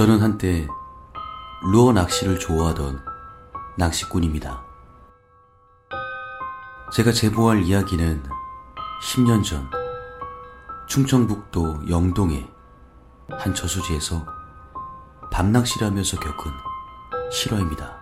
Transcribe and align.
저는 0.00 0.22
한때 0.22 0.66
루어 1.70 1.92
낚시를 1.92 2.38
좋아하던 2.38 3.04
낚시꾼입니다. 3.76 4.64
제가 6.90 7.12
제보할 7.12 7.64
이야기는 7.64 8.22
10년 9.02 9.44
전 9.44 9.68
충청북도 10.86 11.90
영동의 11.90 12.50
한 13.32 13.54
저수지에서 13.54 14.24
밤낚시를 15.30 15.88
하면서 15.88 16.18
겪은 16.18 16.50
실화입니다. 17.30 17.98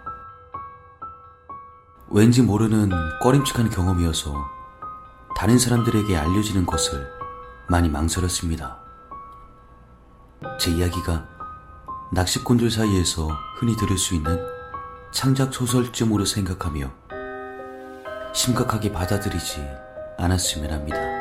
왠지 2.10 2.42
모르는 2.42 2.90
꺼림칙한 3.20 3.70
경험이어서 3.70 4.36
다른 5.36 5.58
사람들에게 5.58 6.16
알려지는 6.16 6.64
것을 6.64 7.12
많이 7.68 7.88
망설였습니다. 7.88 8.78
제 10.60 10.70
이야기가 10.70 11.37
낚시꾼들 12.10 12.70
사이에서 12.70 13.28
흔히 13.58 13.76
들을 13.76 13.98
수 13.98 14.14
있는 14.14 14.40
창작 15.10 15.52
소설쯤으로 15.52 16.24
생각하며 16.24 16.90
심각하게 18.32 18.92
받아들이지 18.92 19.60
않았으면 20.16 20.72
합니다. 20.72 21.17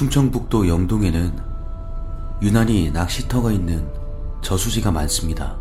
충청북도 0.00 0.66
영동에는 0.66 1.38
유난히 2.40 2.90
낚시터가 2.90 3.52
있는 3.52 3.86
저수지가 4.40 4.90
많습니다. 4.92 5.58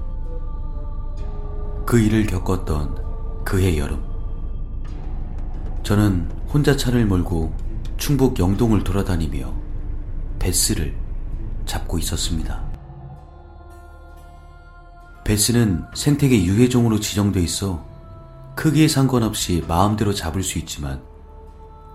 그 1.85 1.99
일을 1.99 2.25
겪었던 2.25 3.43
그해 3.43 3.77
여름. 3.77 4.01
저는 5.83 6.31
혼자 6.53 6.77
차를 6.77 7.05
몰고 7.05 7.53
충북 7.97 8.39
영동을 8.39 8.81
돌아다니며 8.85 9.53
베스를 10.39 10.95
잡고 11.65 11.99
있었습니다. 11.99 12.63
베스는 15.25 15.83
생태계 15.93 16.45
유해종으로 16.45 17.01
지정돼 17.01 17.41
있어 17.41 17.85
크기에 18.55 18.87
상관없이 18.87 19.65
마음대로 19.67 20.13
잡을 20.13 20.43
수 20.43 20.59
있지만 20.59 21.03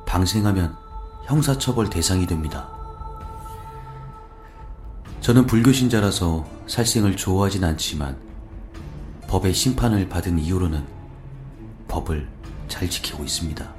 방생하면 0.07 0.84
형사처벌 1.27 1.89
대상이 1.89 2.27
됩니다. 2.27 2.69
저는 5.21 5.47
불교신자라서 5.47 6.47
살생을 6.67 7.17
좋아하진 7.17 7.65
않지만 7.65 8.19
법의 9.27 9.55
심판을 9.55 10.09
받은 10.09 10.39
이후로는 10.39 10.85
법을 11.89 12.29
잘 12.69 12.91
지키고 12.91 13.25
있습니다. 13.25 13.75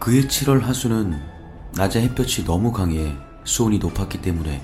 그해 0.00 0.22
7월 0.22 0.62
하수는 0.62 1.20
낮에 1.76 2.02
햇볕이 2.02 2.44
너무 2.44 2.72
강해 2.72 3.16
수온이 3.44 3.78
높았기 3.78 4.20
때문에 4.22 4.60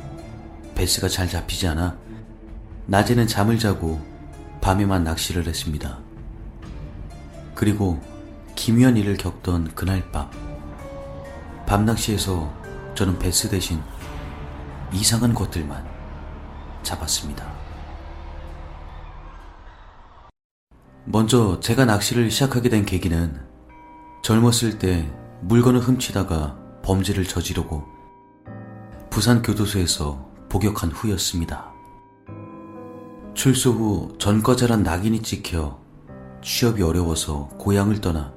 베스가 0.74 1.08
잘 1.08 1.28
잡히지 1.28 1.68
않아 1.68 1.96
낮에는 2.86 3.26
잠을 3.28 3.58
자고 3.58 4.00
밤에만 4.60 5.04
낚시를 5.04 5.46
했습니다. 5.46 5.98
그리고 7.54 8.00
일을 8.96 9.16
겪던 9.16 9.74
그날 9.74 10.10
밤 10.10 10.28
밤낚시에서 11.66 12.50
저는 12.94 13.18
베스 13.18 13.50
대신 13.50 13.82
이상한 14.92 15.34
것들만 15.34 15.84
잡았습니다. 16.82 17.52
먼저 21.04 21.58
제가 21.60 21.84
낚시를 21.84 22.30
시작하게 22.30 22.68
된 22.68 22.86
계기는 22.86 23.44
젊었을 24.22 24.78
때 24.78 25.12
물건을 25.42 25.80
훔치다가 25.80 26.56
범죄를 26.82 27.24
저지르고 27.24 27.84
부산 29.10 29.42
교도소에서 29.42 30.24
복역한 30.48 30.90
후였습니다. 30.90 31.72
출소 33.34 33.72
후 33.72 34.18
전과자란 34.18 34.82
낙인이 34.82 35.22
찍혀 35.22 35.78
취업이 36.42 36.82
어려워서 36.82 37.48
고향을 37.58 38.00
떠나 38.00 38.32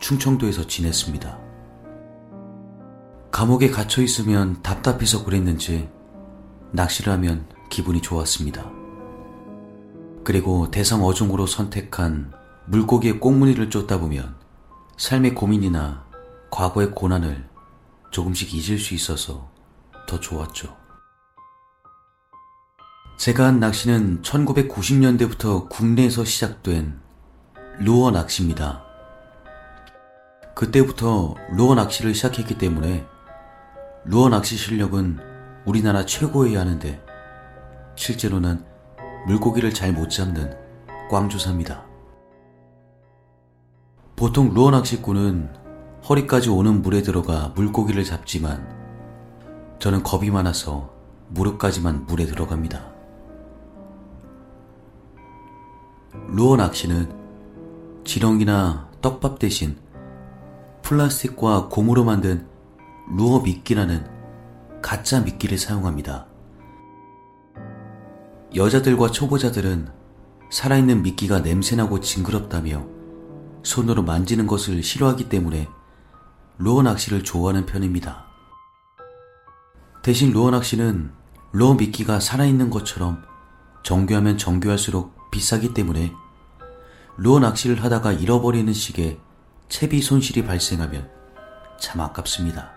충청도에서 0.00 0.66
지냈습니다. 0.66 1.45
감옥에 3.36 3.68
갇혀 3.68 4.00
있으면 4.00 4.62
답답해서 4.62 5.22
그랬는지 5.22 5.90
낚시를 6.72 7.12
하면 7.12 7.46
기분이 7.68 8.00
좋았습니다. 8.00 8.72
그리고 10.24 10.70
대상 10.70 11.04
어종으로 11.04 11.46
선택한 11.46 12.32
물고기의 12.64 13.20
꽁무니를 13.20 13.68
쫓다 13.68 14.00
보면 14.00 14.36
삶의 14.96 15.34
고민이나 15.34 16.06
과거의 16.50 16.92
고난을 16.92 17.46
조금씩 18.10 18.54
잊을 18.54 18.78
수 18.78 18.94
있어서 18.94 19.50
더 20.08 20.18
좋았죠. 20.18 20.74
제가 23.18 23.44
한 23.44 23.60
낚시는 23.60 24.22
1990년대부터 24.22 25.68
국내에서 25.68 26.24
시작된 26.24 26.98
루어 27.80 28.12
낚시입니다. 28.12 28.82
그때부터 30.54 31.34
루어 31.52 31.74
낚시를 31.74 32.14
시작했기 32.14 32.56
때문에 32.56 33.06
루어 34.08 34.28
낚시 34.28 34.56
실력은 34.56 35.18
우리나라 35.64 36.06
최고여야 36.06 36.60
하는데 36.60 37.04
실제로는 37.96 38.62
물고기를 39.26 39.74
잘 39.74 39.92
못 39.92 40.10
잡는 40.10 40.56
꽝조사입니다. 41.10 41.84
보통 44.14 44.54
루어 44.54 44.70
낚시꾼은 44.70 45.50
허리까지 46.08 46.50
오는 46.50 46.82
물에 46.82 47.02
들어가 47.02 47.52
물고기를 47.56 48.04
잡지만 48.04 48.64
저는 49.80 50.04
겁이 50.04 50.30
많아서 50.30 50.94
무릎까지만 51.30 52.06
물에 52.06 52.26
들어갑니다. 52.26 52.92
루어 56.28 56.56
낚시는 56.56 57.12
지렁이나 58.04 58.88
떡밥 59.02 59.40
대신 59.40 59.76
플라스틱과 60.82 61.68
고무로 61.70 62.04
만든 62.04 62.46
루어 63.08 63.40
미끼라는 63.40 64.04
가짜 64.82 65.20
미끼를 65.20 65.58
사용합니다. 65.58 66.26
여자들과 68.54 69.10
초보자들은 69.10 69.88
살아있는 70.50 71.02
미끼가 71.02 71.40
냄새나고 71.40 72.00
징그럽다며 72.00 72.86
손으로 73.62 74.02
만지는 74.02 74.46
것을 74.46 74.82
싫어하기 74.82 75.28
때문에 75.28 75.68
루어 76.58 76.82
낚시를 76.82 77.22
좋아하는 77.22 77.66
편입니다. 77.66 78.26
대신 80.02 80.32
루어 80.32 80.50
낚시는 80.50 81.12
루어 81.52 81.74
미끼가 81.74 82.20
살아있는 82.20 82.70
것처럼 82.70 83.22
정교하면 83.82 84.38
정교할수록 84.38 85.30
비싸기 85.30 85.74
때문에 85.74 86.12
루어 87.18 87.40
낚시를 87.40 87.82
하다가 87.82 88.12
잃어버리는 88.12 88.72
식의 88.72 89.18
채비 89.68 90.00
손실이 90.00 90.44
발생하면 90.44 91.10
참 91.78 92.00
아깝습니다. 92.00 92.75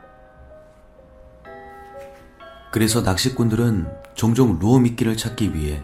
그래서 2.71 3.01
낚시꾼들은 3.01 3.87
종종 4.13 4.59
루어 4.59 4.79
미끼를 4.79 5.17
찾기 5.17 5.55
위해 5.55 5.81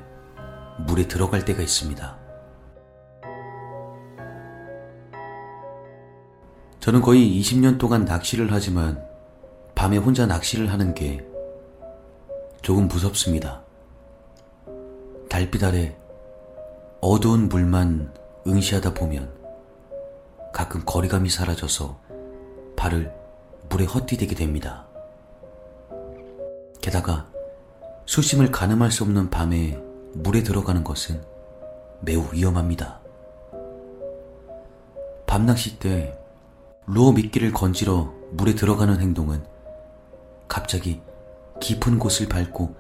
물에 0.85 1.07
들어갈 1.07 1.43
때가 1.43 1.61
있습니다. 1.63 2.17
저는 6.79 7.01
거의 7.01 7.41
20년 7.41 7.79
동안 7.79 8.05
낚시를 8.05 8.49
하지만 8.51 9.03
밤에 9.73 9.97
혼자 9.97 10.27
낚시를 10.27 10.71
하는 10.71 10.93
게 10.93 11.25
조금 12.61 12.87
무섭습니다. 12.87 13.63
달빛 15.27 15.63
아래 15.63 15.97
어두운 17.01 17.49
물만 17.49 18.13
응시하다 18.45 18.93
보면 18.93 19.33
가끔 20.53 20.83
거리감이 20.85 21.29
사라져서 21.29 21.99
발을 22.75 23.11
물에 23.69 23.85
헛디디게 23.85 24.35
됩니다. 24.35 24.84
게다가 26.85 27.25
수심을 28.05 28.51
가늠할 28.51 28.91
수 28.91 29.03
없는 29.05 29.31
밤에 29.31 29.81
물에 30.13 30.43
들어가는 30.43 30.83
것은 30.83 31.19
매우 32.01 32.23
위험합니다. 32.31 32.99
밤낚시 35.25 35.79
때 35.79 36.15
루어 36.85 37.11
미끼를 37.11 37.53
건지러 37.53 38.13
물에 38.33 38.53
들어가는 38.53 39.01
행동은 39.01 39.43
갑자기 40.47 41.01
깊은 41.59 41.97
곳을 41.97 42.29
밟고 42.29 42.75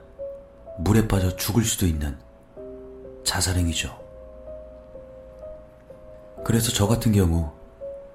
물에 0.77 1.07
빠져 1.07 1.35
죽을 1.35 1.63
수도 1.63 1.87
있는 1.87 2.15
자살행위죠. 3.23 3.99
그래서 6.45 6.71
저 6.71 6.85
같은 6.85 7.11
경우 7.11 7.49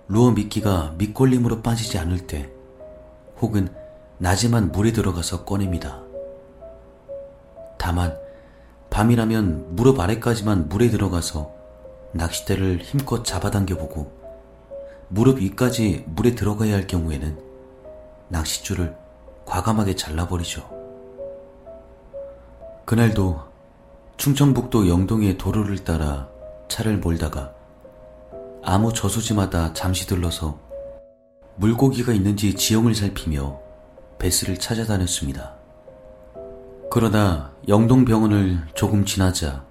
루어 0.06 0.30
미끼가 0.30 0.94
밑걸림으로 0.98 1.62
빠지지 1.62 1.98
않을 1.98 2.28
때 2.28 2.48
혹은 3.40 3.79
낮에만 4.20 4.70
물에 4.72 4.92
들어가서 4.92 5.46
꺼냅니다. 5.46 6.02
다만 7.78 8.14
밤이라면 8.90 9.74
무릎 9.74 9.98
아래까지만 9.98 10.68
물에 10.68 10.90
들어가서 10.90 11.50
낚싯대를 12.12 12.80
힘껏 12.82 13.24
잡아당겨보고 13.24 14.12
무릎 15.08 15.38
위까지 15.38 16.04
물에 16.08 16.34
들어가야 16.34 16.74
할 16.74 16.86
경우에는 16.86 17.40
낚싯줄을 18.28 18.94
과감하게 19.46 19.96
잘라버리죠. 19.96 20.68
그날도 22.84 23.40
충청북도 24.18 24.86
영동의 24.86 25.38
도로를 25.38 25.82
따라 25.82 26.28
차를 26.68 26.98
몰다가 26.98 27.54
아무 28.62 28.92
저수지마다 28.92 29.72
잠시 29.72 30.06
들러서 30.06 30.58
물고기가 31.56 32.12
있는지 32.12 32.54
지형을 32.54 32.94
살피며 32.94 33.69
베스를 34.20 34.58
찾아다녔습니다. 34.58 35.54
그러다 36.90 37.52
영동병원을 37.66 38.68
조금 38.74 39.04
지나자 39.04 39.64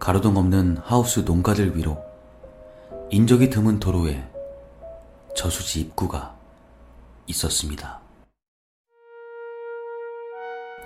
가로등 0.00 0.36
없는 0.36 0.78
하우스 0.78 1.20
농가들 1.20 1.76
위로 1.76 2.04
인적이 3.10 3.50
드문 3.50 3.78
도로에 3.78 4.28
저수지 5.36 5.80
입구가 5.80 6.36
있었습니다. 7.28 8.00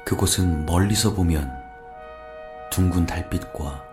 그곳은 0.05 0.67
멀리서 0.67 1.15
보면 1.15 1.51
둥근 2.71 3.07
달빛과 3.07 3.85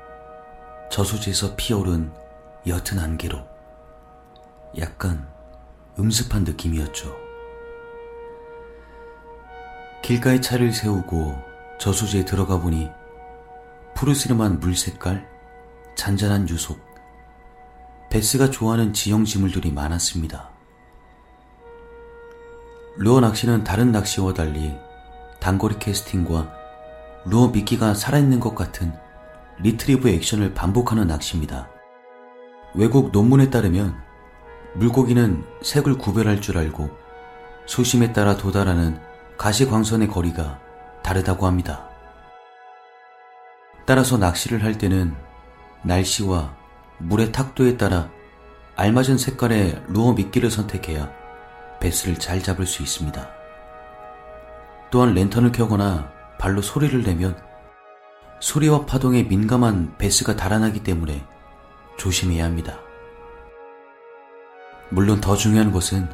저수지에서 0.91 1.55
피어오른 1.55 2.11
옅은 2.67 2.99
안개로 2.99 3.39
약간 4.77 5.27
음습한 5.97 6.43
느낌이었죠. 6.43 7.25
길가에 10.05 10.39
차를 10.39 10.71
세우고 10.71 11.35
저수지에 11.79 12.25
들어가 12.25 12.59
보니 12.59 12.91
푸르스름한 13.95 14.59
물 14.59 14.75
색깔, 14.75 15.27
잔잔한 15.95 16.47
유속, 16.47 16.79
베스가 18.11 18.51
좋아하는 18.51 18.93
지형 18.93 19.25
지물들이 19.25 19.71
많았습니다. 19.71 20.51
루어 22.97 23.19
낚시는 23.19 23.63
다른 23.63 23.91
낚시와 23.91 24.35
달리 24.35 24.77
단거리 25.39 25.79
캐스팅과 25.79 26.53
루어 27.25 27.47
미끼가 27.47 27.95
살아있는 27.95 28.39
것 28.39 28.53
같은 28.53 28.93
retrieve 29.57 30.07
액션을 30.07 30.53
반복하는 30.53 31.07
낚시입니다. 31.07 31.67
외국 32.75 33.09
논문에 33.09 33.49
따르면 33.49 33.99
물고기는 34.75 35.43
색을 35.63 35.97
구별할 35.97 36.41
줄 36.41 36.59
알고 36.59 36.91
수심에 37.65 38.13
따라 38.13 38.37
도달하는 38.37 38.99
가시광선의 39.37 40.07
거리가 40.07 40.59
다르다고 41.03 41.45
합니다. 41.45 41.87
따라서 43.85 44.17
낚시를 44.17 44.63
할 44.63 44.77
때는 44.77 45.15
날씨와 45.83 46.55
물의 46.97 47.31
탁도에 47.31 47.77
따라 47.77 48.09
알맞은 48.75 49.17
색깔의 49.17 49.83
루어 49.87 50.13
미끼를 50.13 50.49
선택해야 50.49 51.11
베스를 51.79 52.15
잘 52.17 52.41
잡을 52.41 52.65
수 52.65 52.81
있습니다. 52.81 53.29
또한 54.89 55.13
랜턴을 55.13 55.51
켜거나 55.51 56.11
발로 56.39 56.61
소리를 56.61 57.03
내면 57.03 57.38
소리와 58.39 58.85
파동에 58.85 59.23
민감한 59.23 59.95
베스가 59.97 60.35
달아나기 60.35 60.83
때문에 60.83 61.25
조심해야 61.97 62.43
합니다. 62.43 62.79
물론 64.89 65.21
더 65.21 65.35
중요한 65.35 65.71
것은 65.71 66.09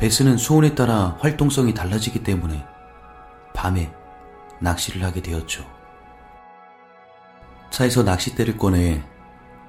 베스는 0.00 0.38
수온에 0.38 0.74
따라 0.74 1.18
활동성이 1.20 1.74
달라지기 1.74 2.22
때문에 2.22 2.64
밤에 3.52 3.92
낚시를 4.58 5.04
하게 5.04 5.20
되었죠. 5.20 5.62
차에서 7.68 8.02
낚싯대를 8.02 8.56
꺼내 8.56 9.04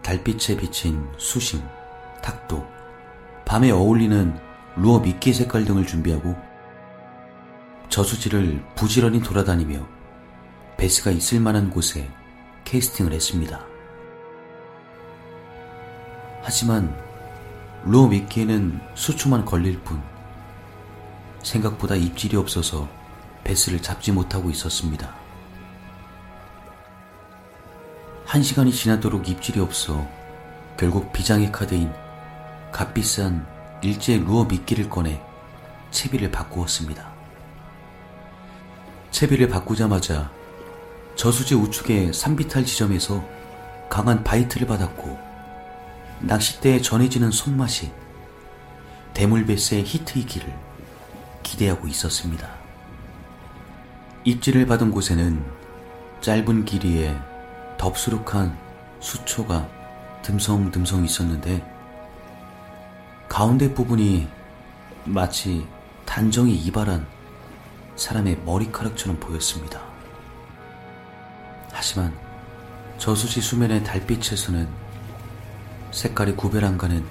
달빛에 0.01 0.55
비친 0.55 1.05
수심, 1.17 1.61
탁도, 2.23 2.65
밤에 3.43 3.71
어울리는 3.71 4.33
루어 4.77 5.01
미끼 5.01 5.33
색깔 5.33 5.65
등을 5.65 5.85
준비하고 5.85 6.33
저수지를 7.89 8.63
부지런히 8.75 9.21
돌아다니며 9.21 9.85
베스가 10.77 11.11
있을 11.11 11.41
만한 11.41 11.69
곳에 11.69 12.09
캐스팅을 12.63 13.11
했습니다. 13.11 13.65
하지만 16.41 16.95
루어 17.83 18.07
미끼에는 18.07 18.79
수초만 18.95 19.43
걸릴 19.43 19.77
뿐 19.81 20.01
생각보다 21.43 21.95
입질이 21.95 22.37
없어서 22.37 22.87
베스를 23.43 23.81
잡지 23.81 24.11
못하고 24.11 24.49
있었습니다. 24.49 25.15
한 28.25 28.43
시간이 28.43 28.71
지나도록 28.71 29.27
입질이 29.27 29.59
없어 29.59 30.07
결국 30.77 31.11
비장의 31.11 31.51
카드인 31.51 31.91
값비싼 32.71 33.45
일제 33.81 34.17
루어 34.17 34.45
미끼를 34.45 34.89
꺼내 34.89 35.21
채비를 35.91 36.31
바꾸었습니다. 36.31 37.11
채비를 39.11 39.49
바꾸자마자 39.49 40.31
저수지 41.15 41.55
우측의 41.55 42.13
산비탈 42.13 42.65
지점에서 42.65 43.23
강한 43.89 44.23
바이트를 44.23 44.65
받았고 44.65 45.19
낚싯대에 46.21 46.81
전해지는 46.81 47.31
손맛이 47.31 47.91
대물베스의 49.13 49.83
히트이기를 49.83 50.70
기대하고 51.43 51.87
있었습니다. 51.87 52.49
입질을 54.23 54.65
받은 54.65 54.91
곳에는 54.91 55.43
짧은 56.21 56.65
길이에 56.65 57.17
덥수룩한 57.77 58.57
수초가 58.99 59.67
듬성듬성 60.21 61.03
있었는데 61.03 61.65
가운데 63.27 63.73
부분이 63.73 64.27
마치 65.05 65.67
단정히 66.05 66.53
이발한 66.55 67.07
사람의 67.95 68.41
머리카락처럼 68.45 69.19
보였습니다. 69.19 69.81
하지만 71.71 72.13
저수지 72.97 73.41
수면의 73.41 73.83
달빛에서는 73.83 74.67
색깔이 75.91 76.35
구별 76.35 76.65
안 76.65 76.77
가는 76.77 77.03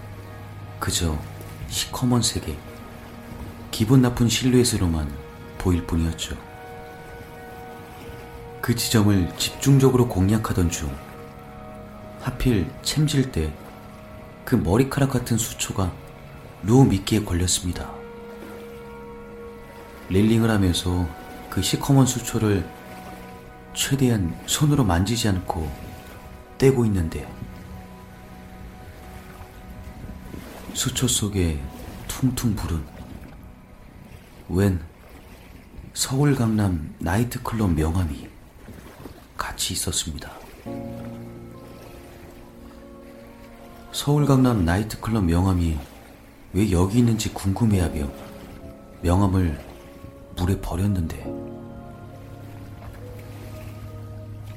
그저 0.78 1.18
시커먼 1.68 2.22
색의 2.22 2.69
기분 3.80 4.02
나쁜 4.02 4.28
실루엣으로만 4.28 5.10
보일 5.56 5.86
뿐이었죠. 5.86 6.36
그 8.60 8.74
지점을 8.74 9.34
집중적으로 9.38 10.06
공략하던 10.06 10.68
중 10.68 10.94
하필 12.20 12.70
챔질 12.82 13.32
때 13.32 13.50
그 14.44 14.54
머리카락 14.54 15.08
같은 15.08 15.38
수초가 15.38 15.90
루어 16.64 16.84
미끼에 16.84 17.24
걸렸습니다. 17.24 17.90
릴링을 20.10 20.50
하면서 20.50 21.08
그 21.48 21.62
시커먼 21.62 22.04
수초를 22.04 22.68
최대한 23.72 24.38
손으로 24.44 24.84
만지지 24.84 25.26
않고 25.26 25.72
떼고 26.58 26.84
있는데 26.84 27.26
수초 30.74 31.08
속에 31.08 31.58
퉁퉁 32.08 32.54
부른 32.54 32.99
웬 34.52 34.80
서울 35.94 36.34
강남 36.34 36.92
나이트클럽 36.98 37.72
명함이 37.72 38.28
같이 39.36 39.74
있었습니다. 39.74 40.32
서울 43.92 44.26
강남 44.26 44.64
나이트클럽 44.64 45.24
명함이 45.24 45.78
왜 46.54 46.70
여기 46.72 46.98
있는지 46.98 47.32
궁금해하며 47.32 48.10
명함을 49.02 49.64
물에 50.36 50.60
버렸는데 50.60 51.24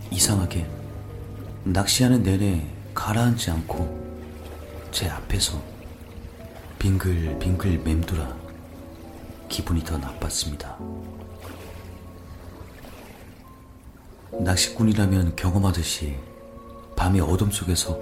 이상하게 0.10 0.68
낚시하는 1.66 2.24
내내 2.24 2.68
가라앉지 2.96 3.52
않고 3.52 4.90
제 4.92 5.08
앞에서 5.08 5.62
빙글빙글 6.80 7.78
맴돌아 7.84 8.43
기분이 9.54 9.84
더 9.84 10.00
나빴습니다. 10.00 10.80
낚시꾼이라면 14.32 15.36
경험하듯이 15.36 16.18
밤의 16.96 17.22
어둠 17.22 17.52
속에서 17.52 18.00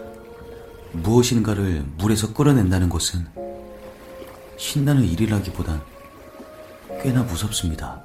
무엇인가를 0.94 1.84
물에서 1.98 2.34
끌어낸다는 2.34 2.88
것은 2.88 3.28
신나는 4.56 5.04
일이라기보단 5.04 5.84
꽤나 7.04 7.24
무섭습니다. 7.24 8.02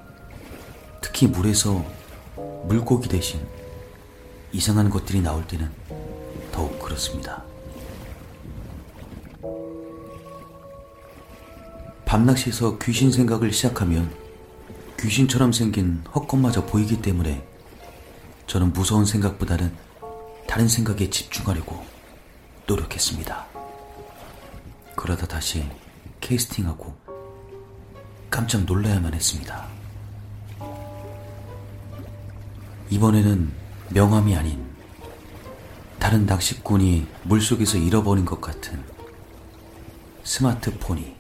특히 1.01 1.29
물에서 1.29 1.87
물고기 2.65 3.09
대신 3.09 3.47
이상한 4.51 4.91
것들이 4.91 5.21
나올 5.21 5.47
때는 5.47 5.71
더욱 6.51 6.81
그렇습니다. 6.81 7.45
밤낚시에서 12.07 12.79
귀신 12.79 13.11
생각을 13.11 13.53
시작하면 13.53 14.15
귀신처럼 14.99 15.53
생긴 15.53 16.03
헛것마저 16.15 16.65
보이기 16.65 17.03
때문에 17.03 17.45
저는 18.47 18.73
무서운 18.73 19.05
생각보다는 19.05 19.75
다른 20.47 20.69
생각에 20.69 21.11
집중하려고 21.11 21.85
노력했습니다. 22.69 23.47
그러다 24.95 25.27
다시 25.27 25.69
캐스팅하고 26.21 26.95
깜짝 28.31 28.63
놀라야만 28.63 29.13
했습니다. 29.13 29.67
이번에는 32.89 33.53
명함이 33.91 34.37
아닌 34.37 34.65
다른 35.99 36.25
낚시꾼이 36.25 37.05
물속에서 37.25 37.79
잃어버린 37.79 38.25
것 38.25 38.41
같은 38.41 38.81
스마트폰이 40.23 41.16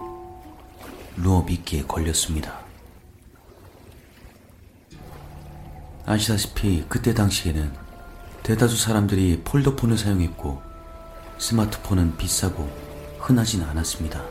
루어 1.16 1.42
미끼에 1.42 1.82
걸렸습니다. 1.82 2.60
아시다시피 6.04 6.84
그때 6.88 7.14
당시에는 7.14 7.72
대다수 8.42 8.76
사람들이 8.76 9.42
폴더폰을 9.42 9.96
사용했고 9.98 10.62
스마트폰은 11.38 12.16
비싸고 12.16 12.70
흔하진 13.18 13.62
않았습니다. 13.62 14.22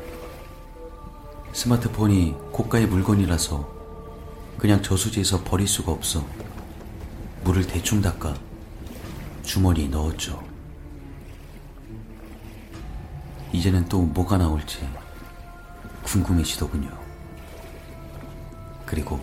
스마트폰이 1.53 2.35
고가의 2.51 2.87
물건이라서 2.87 3.73
그냥 4.57 4.81
저수지에서 4.81 5.43
버릴 5.43 5.67
수가 5.67 5.91
없어 5.91 6.25
물을 7.43 7.65
대충 7.65 8.01
닦아 8.01 8.35
주머니에 9.43 9.87
넣었죠. 9.87 10.41
이제는 13.51 13.87
또 13.89 14.01
뭐가 14.01 14.37
나올지 14.37 14.87
궁금해지더군요. 16.05 16.89
그리고 18.85 19.19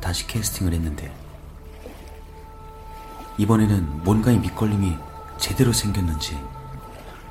다시 0.00 0.26
캐스팅을 0.26 0.72
했는데 0.72 1.12
이번에는 3.38 4.04
뭔가의 4.04 4.38
밑걸림이 4.38 4.96
제대로 5.38 5.72
생겼는지 5.72 6.38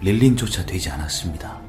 릴링조차 0.01 0.65
되지 0.65 0.89
않았습니다. 0.89 1.59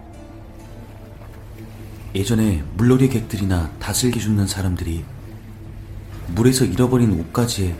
예전에 2.14 2.64
물놀이 2.76 3.08
객들이나 3.08 3.70
다슬기 3.78 4.20
줍는 4.20 4.46
사람들이 4.46 5.04
물에서 6.28 6.64
잃어버린 6.64 7.18
옷가지에 7.20 7.76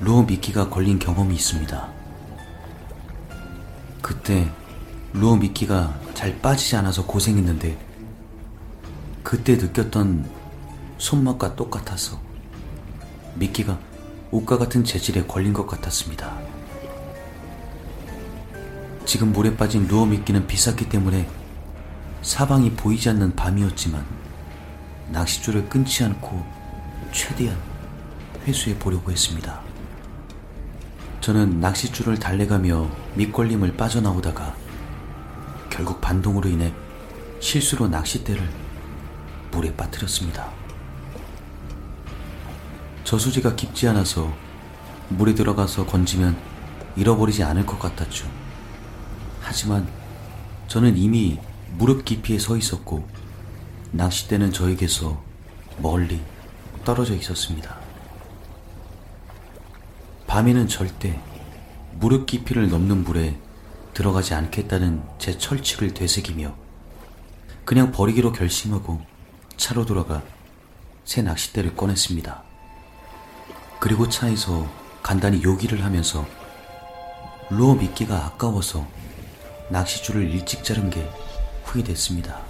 루어 0.00 0.22
미끼가 0.22 0.68
걸린 0.68 0.98
경험이 0.98 1.34
있습니다. 1.36 1.88
그때 4.00 4.50
루어 5.12 5.36
미끼가 5.36 5.98
잘 6.14 6.38
빠지지 6.40 6.76
않아서 6.76 7.06
고생했는데 7.06 7.91
그때 9.22 9.56
느꼈던 9.56 10.28
손맛과 10.98 11.56
똑같아서 11.56 12.20
미끼가 13.34 13.78
옷과 14.30 14.58
같은 14.58 14.84
재질에 14.84 15.24
걸린 15.26 15.52
것 15.52 15.66
같았습니다. 15.66 16.38
지금 19.04 19.32
물에 19.32 19.56
빠진 19.56 19.86
루어 19.88 20.06
미끼는 20.06 20.46
비쌌기 20.46 20.88
때문에 20.88 21.28
사방이 22.22 22.72
보이지 22.72 23.08
않는 23.10 23.36
밤이었지만 23.36 24.04
낚싯줄을 25.10 25.68
끊지 25.68 26.04
않고 26.04 26.44
최대한 27.12 27.58
회수해 28.46 28.78
보려고 28.78 29.10
했습니다. 29.10 29.60
저는 31.20 31.60
낚싯줄을 31.60 32.18
달래가며 32.18 32.90
밑걸림을 33.14 33.76
빠져나오다가 33.76 34.54
결국 35.68 36.00
반동으로 36.00 36.48
인해 36.48 36.72
실수로 37.40 37.88
낚싯대를 37.88 38.61
물에 39.52 39.74
빠뜨렸습니다. 39.76 40.50
저수지가 43.04 43.54
깊지 43.54 43.86
않아서 43.88 44.32
물에 45.10 45.34
들어가서 45.34 45.86
건지면 45.86 46.36
잃어버리지 46.96 47.42
않을 47.44 47.66
것 47.66 47.78
같았죠. 47.78 48.28
하지만 49.40 49.86
저는 50.68 50.96
이미 50.96 51.38
무릎 51.76 52.04
깊이에 52.04 52.38
서 52.38 52.56
있었고 52.56 53.06
낚싯대는 53.92 54.52
저에게서 54.52 55.22
멀리 55.78 56.20
떨어져 56.84 57.14
있었습니다. 57.14 57.76
밤에는 60.26 60.66
절대 60.68 61.20
무릎 61.92 62.26
깊이를 62.26 62.70
넘는 62.70 63.04
물에 63.04 63.38
들어가지 63.92 64.32
않겠다는 64.32 65.02
제 65.18 65.36
철칙을 65.36 65.92
되새기며 65.92 66.54
그냥 67.66 67.92
버리기로 67.92 68.32
결심하고 68.32 69.11
차로 69.62 69.86
돌아가 69.86 70.24
새 71.04 71.22
낚싯대를 71.22 71.76
꺼냈습니다. 71.76 72.42
그리고 73.78 74.08
차에서 74.08 74.68
간단히 75.04 75.40
요기를 75.40 75.84
하면서 75.84 76.26
루어 77.48 77.76
미끼가 77.76 78.26
아까워서 78.26 78.84
낚시줄을 79.70 80.28
일찍 80.28 80.64
자른 80.64 80.90
게 80.90 81.08
후회됐습니다. 81.62 82.40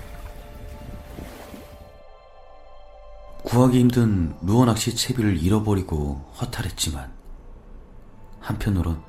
구하기 3.43 3.79
힘든 3.79 4.35
루어 4.41 4.65
낚시 4.65 4.97
채비를 4.97 5.43
잃어버리고 5.43 6.33
허탈했지만 6.41 7.13
한편으론 8.41 9.03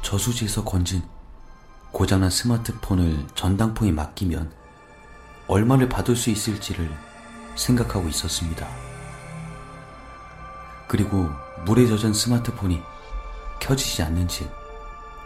저수지에서 0.00 0.64
건진 0.64 1.02
고장난 1.92 2.30
스마트폰을 2.30 3.26
전당포에 3.34 3.92
맡기면 3.92 4.50
얼마를 5.48 5.90
받을 5.90 6.16
수 6.16 6.30
있을지를 6.30 7.05
생각하고 7.56 8.08
있었습니다. 8.08 8.68
그리고 10.86 11.28
물에 11.64 11.86
젖은 11.86 12.12
스마트폰이 12.12 12.80
켜지지 13.58 14.02
않는지 14.02 14.48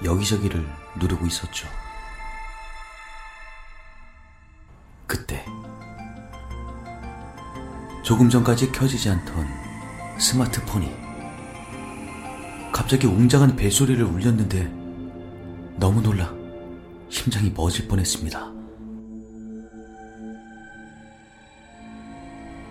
여기저기를 0.02 0.66
누르고 0.98 1.26
있었죠. 1.26 1.68
그때 5.06 5.44
조금 8.02 8.30
전까지 8.30 8.72
켜지지 8.72 9.10
않던 9.10 9.46
스마트폰이 10.18 10.90
갑자기 12.72 13.06
웅장한 13.06 13.56
벨소리를 13.56 14.02
울렸는데 14.02 14.64
너무 15.76 16.00
놀라 16.00 16.32
심장이 17.10 17.50
멎을 17.50 17.88
뻔했습니다. 17.88 18.59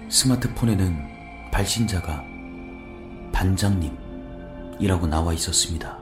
스마트폰에는 0.10 1.52
발신자가 1.52 2.24
반장님이라고 3.32 5.06
나와 5.08 5.34
있었습니다. 5.34 6.00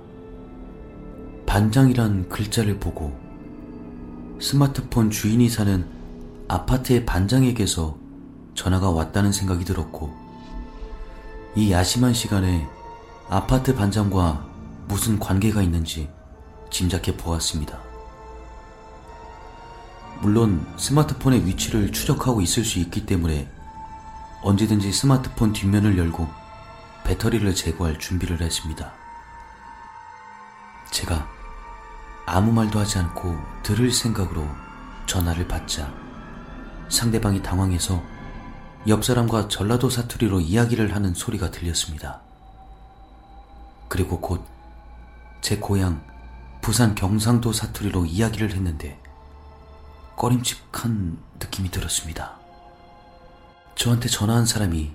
반장이란 1.45 2.29
글자를 2.29 2.79
보고 2.79 3.19
스마트폰 4.39 5.09
주인이 5.09 5.49
사는 5.49 5.85
아파트의 6.47 7.05
반장에게서 7.05 7.97
전화가 8.55 8.91
왔다는 8.91 9.33
생각이 9.33 9.65
들었고 9.65 10.15
이 11.57 11.71
야심한 11.73 12.13
시간에 12.13 12.65
아파트 13.27 13.75
반장과 13.75 14.47
무슨 14.87 15.19
관계가 15.19 15.61
있는지 15.61 16.09
짐작해 16.69 17.17
보았습니다. 17.17 17.77
물론 20.21 20.65
스마트폰의 20.77 21.45
위치를 21.45 21.91
추적하고 21.91 22.39
있을 22.39 22.63
수 22.63 22.79
있기 22.79 23.05
때문에 23.05 23.56
언제든지 24.47 24.93
스마트폰 24.93 25.51
뒷면을 25.51 25.97
열고 25.97 26.25
배터리를 27.03 27.53
제거할 27.53 27.99
준비를 27.99 28.41
했습니다. 28.41 28.93
제가 30.91 31.27
아무 32.25 32.53
말도 32.53 32.79
하지 32.79 32.97
않고 32.97 33.35
들을 33.63 33.91
생각으로 33.91 34.47
전화를 35.05 35.47
받자 35.47 35.93
상대방이 36.87 37.43
당황해서 37.43 38.01
옆 38.87 39.03
사람과 39.03 39.49
전라도 39.49 39.89
사투리로 39.89 40.39
이야기를 40.39 40.95
하는 40.95 41.13
소리가 41.13 41.51
들렸습니다. 41.51 42.21
그리고 43.89 44.21
곧 44.21 44.57
제 45.41 45.57
고향 45.57 46.01
부산 46.61 46.95
경상도 46.95 47.53
사투리로 47.53 48.05
이야기를 48.05 48.51
했는데 48.51 49.01
꺼림칙한 50.17 51.17
느낌이 51.39 51.69
들었습니다. 51.69 52.36
저한테 53.77 54.09
전화한 54.09 54.47
사람이 54.47 54.91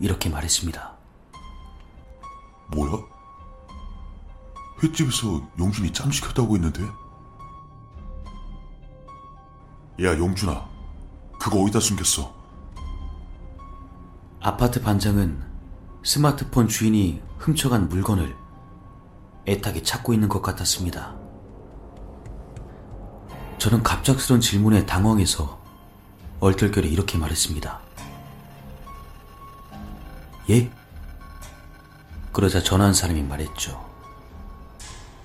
이렇게 0.00 0.30
말했습니다. 0.30 0.96
뭐야? 2.68 2.92
횟집에서 4.82 5.46
용준이 5.58 5.92
짬 5.92 6.10
시켰다고 6.10 6.56
했는데? 6.56 6.82
야, 10.02 10.18
용준아. 10.18 10.68
그거 11.38 11.60
어디다 11.62 11.80
숨겼어? 11.80 12.34
아파트 14.40 14.80
반장은 14.80 15.42
스마트폰 16.02 16.66
주인이 16.66 17.22
훔쳐간 17.38 17.90
물건을 17.90 18.34
애타게 19.46 19.82
찾고 19.82 20.14
있는 20.14 20.30
것 20.30 20.40
같았습니다. 20.40 21.14
저는 23.58 23.82
갑작스런 23.82 24.40
질문에 24.40 24.86
당황해서 24.86 25.62
얼떨결에 26.40 26.88
이렇게 26.88 27.18
말했습니다. 27.18 27.83
예? 30.50 30.70
그러자 32.32 32.62
전화한 32.62 32.92
사람이 32.94 33.22
말했죠. 33.22 33.72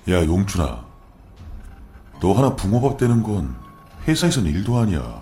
야, 0.09 0.23
용준아. 0.25 0.85
너 2.21 2.33
하나 2.33 2.55
붕어밥 2.55 2.97
되는 2.97 3.23
건 3.23 3.55
회사에선 4.07 4.45
일도 4.45 4.77
아니야. 4.77 5.21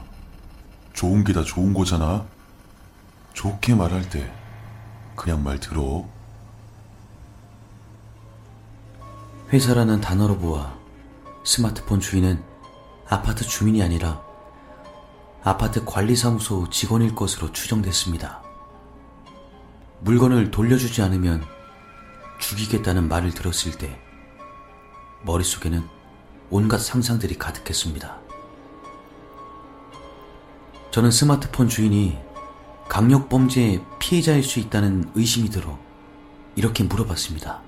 좋은 0.94 1.24
게 1.24 1.34
다 1.34 1.44
좋은 1.44 1.74
거잖아. 1.74 2.26
좋게 3.34 3.76
말할 3.76 4.10
때 4.10 4.32
그냥 5.16 5.44
말 5.44 5.60
들어. 5.60 6.06
회사라는 9.54 10.02
단어로 10.02 10.38
보아 10.40 10.76
스마트폰 11.46 12.00
주인은 12.00 12.44
아파트 13.08 13.46
주민이 13.46 13.82
아니라 13.82 14.22
아파트 15.44 15.86
관리사무소 15.86 16.70
직원일 16.70 17.16
것으로 17.16 17.54
추정됐습니다. 17.54 18.42
물건을 20.00 20.52
돌려주지 20.52 21.02
않으면 21.02 21.44
죽이겠다는 22.40 23.08
말을 23.08 23.32
들었을 23.32 23.78
때 23.78 24.00
머릿속에는 25.24 25.84
온갖 26.50 26.78
상상들이 26.78 27.38
가득했습니다. 27.38 28.20
저는 30.92 31.12
스마트폰 31.12 31.68
주인이 31.68 32.18
강력범죄의 32.90 33.84
피해자일 34.00 34.44
수 34.44 34.60
있다는 34.60 35.12
의심이 35.16 35.50
들어 35.50 35.78
이렇게 36.56 36.84
물어봤습니다. 36.84 37.62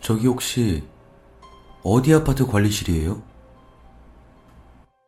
저기 0.00 0.26
혹시 0.26 0.88
어디 1.82 2.14
아파트 2.14 2.46
관리실이에요? 2.46 3.22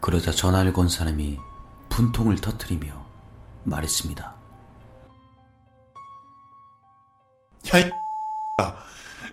그러자 0.00 0.31
전화를 0.31 0.73
건 0.73 0.88
사람이 0.88 1.38
분통을 1.88 2.37
터뜨리며 2.37 3.07
말했습니다. 3.64 4.41
야, 7.75 7.78
이 7.78 7.90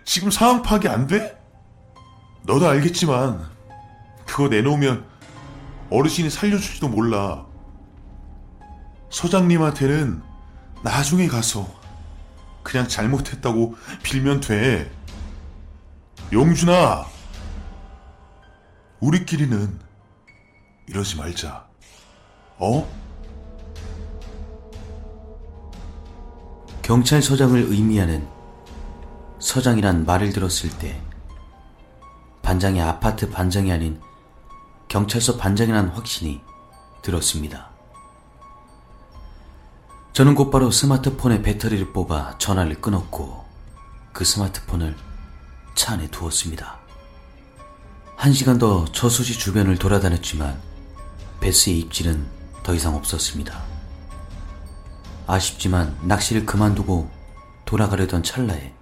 지금 0.05 0.31
상황 0.31 0.61
파악이 0.61 0.87
안 0.87 1.07
돼? 1.07 1.39
너도 2.43 2.67
알겠지만 2.67 3.47
그거 4.25 4.47
내놓으면 4.47 5.05
어르신이 5.89 6.29
살려줄지도 6.29 6.87
몰라. 6.87 7.45
서장님한테는 9.09 10.21
나중에 10.83 11.27
가서 11.27 11.67
그냥 12.63 12.87
잘못했다고 12.87 13.75
빌면 14.03 14.41
돼. 14.41 14.91
용준아, 16.31 17.05
우리끼리는 18.99 19.79
이러지 20.87 21.17
말자. 21.17 21.67
어? 22.57 22.87
경찰서장을 26.89 27.67
의미하는 27.69 28.27
서장이란 29.37 30.07
말을 30.07 30.33
들었을 30.33 30.71
때 30.79 30.99
반장이 32.41 32.81
아파트 32.81 33.29
반장이 33.29 33.71
아닌 33.71 34.01
경찰서 34.87 35.37
반장이라는 35.37 35.91
확신이 35.91 36.41
들었습니다. 37.03 37.69
저는 40.13 40.33
곧바로 40.33 40.71
스마트폰의 40.71 41.43
배터리를 41.43 41.93
뽑아 41.93 42.39
전화를 42.39 42.81
끊었고 42.81 43.45
그 44.11 44.25
스마트폰을 44.25 44.95
차 45.75 45.93
안에 45.93 46.07
두었습니다. 46.07 46.79
한 48.15 48.33
시간 48.33 48.57
더 48.57 48.85
저수지 48.85 49.37
주변을 49.37 49.77
돌아다녔지만 49.77 50.59
베스의 51.39 51.81
입질은 51.81 52.25
더 52.63 52.73
이상 52.73 52.95
없었습니다. 52.95 53.68
아쉽지만 55.29 55.95
낚시를 56.01 56.43
그만두고 56.43 57.07
돌아가려던 57.65 58.23
찰나에 58.23 58.73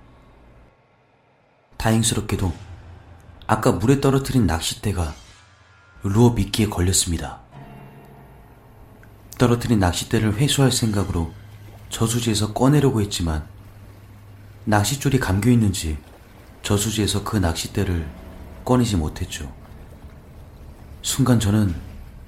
다행스럽게도 1.75 2.53
아까 3.47 3.73
물에 3.73 3.99
떨어뜨린 3.99 4.47
낚싯대가 4.47 5.13
루어 6.03 6.29
미끼에 6.29 6.69
걸렸습니다. 6.69 7.41
떨어뜨린 9.37 9.79
낚싯대를 9.79 10.37
회수할 10.37 10.71
생각으로 10.71 11.33
저수지에서 11.89 12.53
꺼내려고 12.53 13.01
했지만 13.01 13.45
낚싯줄이 14.63 15.19
감겨 15.19 15.51
있는지 15.51 15.97
저수지에서 16.63 17.25
그 17.25 17.35
낚싯대를 17.35 18.09
꺼내지 18.63 18.95
못했죠. 18.95 19.53
순간 21.01 21.41
저는 21.41 21.75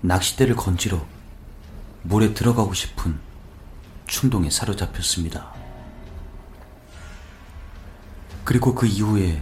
낚싯대를 0.02 0.58
건지러 0.58 1.06
물에 2.04 2.34
들어가고 2.34 2.74
싶은 2.74 3.29
충동에 4.10 4.50
사로잡혔습니다. 4.50 5.54
그리고 8.44 8.74
그 8.74 8.88
이후에 8.88 9.42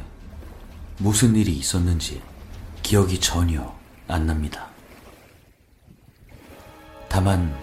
무슨 0.97 1.35
일이 1.35 1.53
있었는지 1.53 2.21
기억이 2.83 3.19
전혀 3.19 3.73
안 4.07 4.27
납니다. 4.27 4.67
다만 7.07 7.57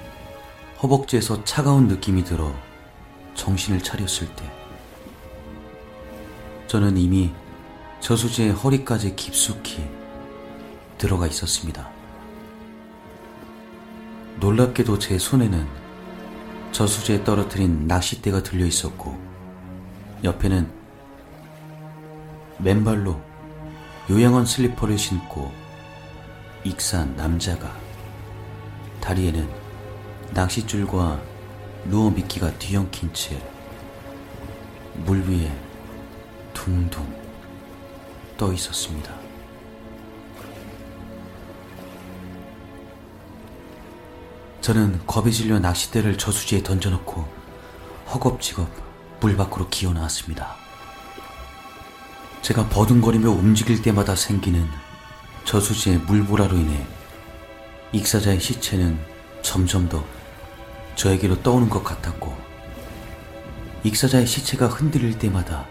허벅지에서 0.82 1.44
차가운 1.44 1.88
느낌이 1.88 2.24
들어 2.24 2.52
정신을 3.34 3.82
차렸을 3.82 4.34
때 4.34 4.50
저는 6.66 6.96
이미 6.96 7.32
저수지의 8.00 8.52
허리까지 8.52 9.14
깊숙이 9.14 9.84
들어가 10.96 11.26
있었습니다. 11.26 11.90
놀랍게도 14.40 14.98
제 14.98 15.18
손에는 15.18 15.83
저수지에 16.74 17.22
떨어뜨린 17.22 17.86
낚싯대가 17.86 18.42
들려 18.42 18.66
있었고 18.66 19.16
옆에는 20.24 20.68
맨발로 22.58 23.20
요양원 24.10 24.44
슬리퍼를 24.44 24.98
신고 24.98 25.50
익산 26.64 27.16
남자가 27.16 27.74
다리에는 29.00 29.48
낚싯줄과 30.32 31.22
루어 31.86 32.10
미끼가 32.10 32.52
뒤엉킨 32.58 33.12
채 33.14 33.40
물 34.96 35.20
위에 35.28 35.50
둥둥 36.52 37.04
떠 38.36 38.52
있었습니다. 38.52 39.23
저는 44.64 45.06
겁에 45.06 45.30
질려 45.30 45.58
낚싯대를 45.58 46.16
저수지에 46.16 46.62
던져놓고 46.62 47.28
허겁지겁 48.08 48.66
물 49.20 49.36
밖으로 49.36 49.68
기어 49.68 49.92
나왔습니다. 49.92 50.56
제가 52.40 52.70
버둥거리며 52.70 53.28
움직일 53.28 53.82
때마다 53.82 54.16
생기는 54.16 54.66
저수지의 55.44 55.98
물보라로 55.98 56.56
인해 56.56 56.86
익사자의 57.92 58.40
시체는 58.40 58.98
점점 59.42 59.86
더 59.90 60.02
저에게로 60.94 61.42
떠오는 61.42 61.68
것 61.68 61.84
같았고 61.84 62.34
익사자의 63.82 64.26
시체가 64.26 64.68
흔들릴 64.68 65.18
때마다 65.18 65.66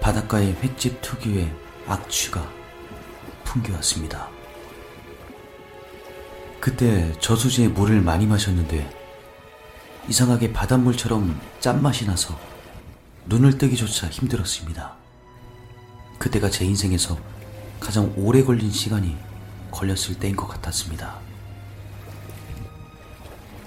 바닷가의 0.00 0.54
횟집 0.62 1.02
특유의 1.02 1.54
악취가 1.86 2.50
풍겨왔습니다. 3.44 4.33
그때 6.64 7.12
저수지에 7.20 7.68
물을 7.68 8.00
많이 8.00 8.26
마셨는데 8.26 8.90
이상하게 10.08 10.54
바닷물처럼 10.54 11.38
짠맛이 11.60 12.06
나서 12.06 12.40
눈을 13.26 13.58
뜨기조차 13.58 14.08
힘들었습니다. 14.08 14.96
그때가 16.18 16.48
제 16.48 16.64
인생에서 16.64 17.18
가장 17.78 18.14
오래 18.16 18.42
걸린 18.42 18.70
시간이 18.70 19.14
걸렸을 19.70 20.18
때인 20.18 20.36
것 20.36 20.46
같았습니다. 20.46 21.18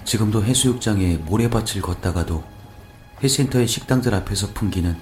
지금도 0.04 0.42
해수욕장에 0.42 1.18
모래밭을 1.18 1.80
걷다가도 1.82 2.42
해센터의 3.22 3.68
식당들 3.68 4.12
앞에서 4.12 4.52
풍기는 4.54 5.00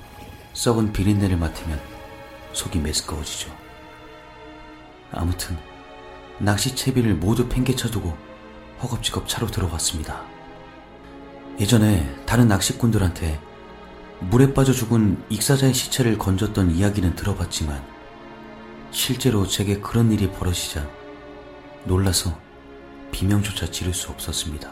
썩은 0.52 0.92
비린내를 0.92 1.38
맡으면 1.38 1.80
속이 2.52 2.78
메스꺼워지죠. 2.78 3.56
아무튼 5.12 5.56
낚시 6.38 6.74
채비를 6.74 7.14
모두 7.14 7.48
팽개쳐두고 7.48 8.16
허겁지겁 8.82 9.26
차로 9.28 9.46
들어갔습니다. 9.46 10.22
예전에 11.58 12.24
다른 12.26 12.48
낚시꾼들한테 12.48 13.40
물에 14.20 14.52
빠져 14.52 14.72
죽은 14.72 15.22
익사자의 15.30 15.72
시체를 15.72 16.18
건졌던 16.18 16.70
이야기는 16.72 17.16
들어봤지만 17.16 17.82
실제로 18.90 19.46
제게 19.46 19.80
그런 19.80 20.12
일이 20.12 20.30
벌어지자 20.30 20.86
놀라서 21.84 22.38
비명조차 23.12 23.70
지를 23.70 23.94
수 23.94 24.10
없었습니다. 24.10 24.70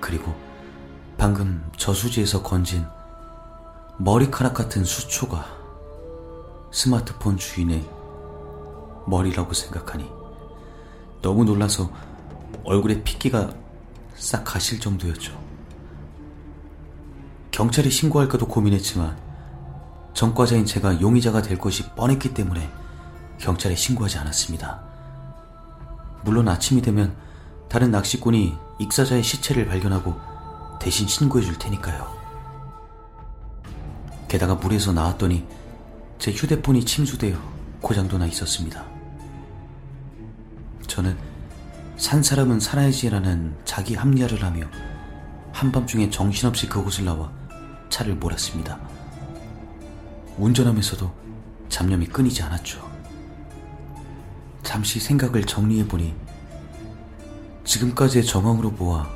그리고 0.00 0.34
방금 1.16 1.64
저수지에서 1.76 2.42
건진 2.42 2.84
머리카락 3.98 4.54
같은 4.54 4.84
수초가 4.84 5.46
스마트폰 6.72 7.36
주인의 7.36 7.88
머리라고 9.06 9.52
생각하니 9.52 10.10
너무 11.22 11.44
놀라서 11.44 11.90
얼굴에 12.64 13.02
핏기가 13.02 13.52
싹 14.14 14.44
가실 14.44 14.80
정도였죠. 14.80 15.32
경찰에 17.50 17.88
신고할까도 17.88 18.46
고민했지만 18.46 19.16
전과자인 20.12 20.64
제가 20.64 21.00
용의자가 21.00 21.42
될 21.42 21.58
것이 21.58 21.88
뻔했기 21.90 22.34
때문에 22.34 22.70
경찰에 23.38 23.74
신고하지 23.74 24.18
않았습니다. 24.18 24.82
물론 26.24 26.48
아침이 26.48 26.82
되면 26.82 27.16
다른 27.68 27.90
낚시꾼이 27.90 28.56
익사자의 28.78 29.22
시체를 29.22 29.66
발견하고 29.66 30.14
대신 30.80 31.06
신고해 31.06 31.44
줄 31.44 31.58
테니까요. 31.58 32.12
게다가 34.28 34.54
물에서 34.54 34.92
나왔더니 34.92 35.46
제 36.18 36.32
휴대폰이 36.32 36.84
침수되어 36.84 37.36
고장도 37.80 38.18
나 38.18 38.26
있었습니다. 38.26 38.93
저는 40.86 41.16
산 41.96 42.22
사람은 42.22 42.60
살아야지라는 42.60 43.56
자기 43.64 43.94
합리화를 43.94 44.42
하며 44.42 44.66
한밤중에 45.52 46.10
정신없이 46.10 46.68
그곳을 46.68 47.04
나와 47.04 47.32
차를 47.88 48.16
몰았습니다. 48.16 48.78
운전하면서도 50.36 51.12
잡념이 51.68 52.06
끊이지 52.06 52.42
않았죠. 52.42 52.90
잠시 54.62 54.98
생각을 54.98 55.44
정리해보니 55.44 56.14
지금까지의 57.64 58.24
정황으로 58.24 58.72
보아 58.72 59.08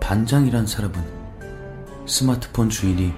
반장이란 0.00 0.66
사람은 0.66 1.24
스마트폰 2.06 2.68
주인이 2.68 3.12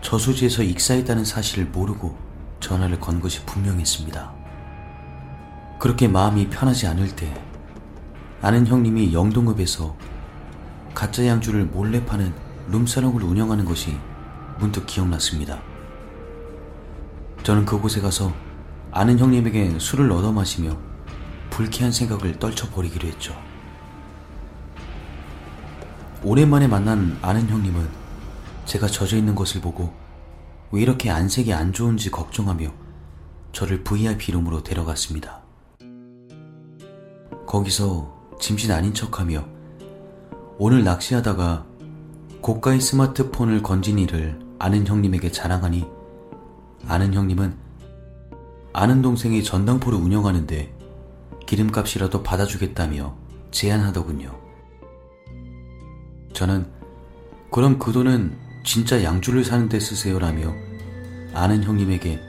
저수지에서 0.00 0.62
익사했다는 0.62 1.24
사실을 1.24 1.66
모르고 1.66 2.16
전화를 2.60 2.98
건 2.98 3.20
것이 3.20 3.44
분명했습니다. 3.44 4.37
그렇게 5.78 6.08
마음이 6.08 6.50
편하지 6.50 6.88
않을 6.88 7.14
때 7.14 7.32
아는 8.42 8.66
형님이 8.66 9.12
영동읍에서 9.12 9.96
가짜 10.92 11.24
양주를 11.24 11.66
몰래 11.66 12.04
파는 12.04 12.34
룸사롱을 12.68 13.22
운영하는 13.22 13.64
것이 13.64 13.96
문득 14.58 14.86
기억났습니다. 14.86 15.62
저는 17.44 17.64
그곳에 17.64 18.00
가서 18.00 18.32
아는 18.90 19.18
형님에게 19.18 19.78
술을 19.78 20.10
얻어 20.10 20.32
마시며 20.32 20.76
불쾌한 21.50 21.92
생각을 21.92 22.40
떨쳐버리기로 22.40 23.06
했죠. 23.06 23.40
오랜만에 26.24 26.66
만난 26.66 27.16
아는 27.22 27.48
형님은 27.48 27.88
제가 28.64 28.88
젖어 28.88 29.16
있는 29.16 29.36
것을 29.36 29.60
보고 29.60 29.94
왜 30.72 30.82
이렇게 30.82 31.10
안색이 31.10 31.54
안 31.54 31.72
좋은지 31.72 32.10
걱정하며 32.10 32.72
저를 33.52 33.84
VIP 33.84 34.32
룸으로 34.32 34.64
데려갔습니다. 34.64 35.47
거기서 37.48 38.36
짐짓 38.38 38.70
아닌 38.70 38.92
척하며 38.92 39.42
오늘 40.58 40.84
낚시하다가 40.84 41.64
고가의 42.42 42.78
스마트폰을 42.78 43.62
건진 43.62 43.98
일을 43.98 44.38
아는 44.58 44.86
형님에게 44.86 45.32
자랑하니 45.32 45.86
아는 46.86 47.14
형님은 47.14 47.56
아는 48.74 49.00
동생이 49.00 49.42
전당포를 49.42 49.98
운영하는데 49.98 50.76
기름값이라도 51.46 52.22
받아주겠다며 52.22 53.16
제안하더군요. 53.50 54.38
저는 56.34 56.70
그럼 57.50 57.78
그 57.78 57.92
돈은 57.92 58.36
진짜 58.62 59.02
양주를 59.02 59.42
사는데 59.42 59.80
쓰세요라며 59.80 60.54
아는 61.32 61.64
형님에게 61.64 62.20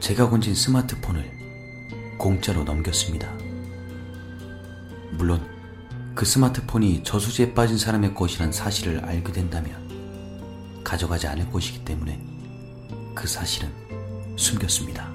제가 0.00 0.28
건진 0.28 0.56
스마트폰을 0.56 1.30
공짜로 2.18 2.64
넘겼습니다. 2.64 3.47
물론 5.18 5.44
그 6.14 6.24
스마트폰이 6.24 7.02
저수지에 7.02 7.52
빠진 7.52 7.76
사람의 7.76 8.14
것이란 8.14 8.52
사실을 8.52 9.04
알게 9.04 9.32
된다면 9.32 10.80
가져가지 10.84 11.26
않을 11.26 11.50
것이기 11.50 11.84
때문에 11.84 12.24
그 13.14 13.26
사실은 13.26 13.68
숨겼습니다. 14.36 15.12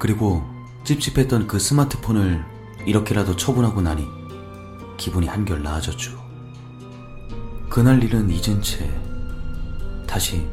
그리고 0.00 0.42
찝찝했던 0.84 1.46
그 1.46 1.58
스마트폰을 1.58 2.44
이렇게라도 2.84 3.36
처분하고 3.36 3.80
나니 3.80 4.04
기분이 4.96 5.28
한결 5.28 5.62
나아졌죠. 5.62 6.18
그날 7.70 8.02
일은 8.02 8.28
잊은 8.28 8.60
채 8.60 8.90
다시 10.06 10.44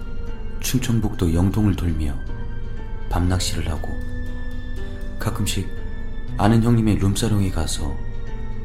충청북도 0.59 1.33
영동을 1.33 1.75
돌며 1.75 2.13
밤낚시를 3.09 3.69
하고 3.69 3.89
가끔씩 5.19 5.84
아는 6.37 6.61
형님의 6.61 6.97
룸사롱에 6.97 7.49
가서 7.51 7.95